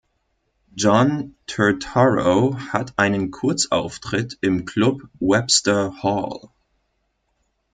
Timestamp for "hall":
6.01-6.49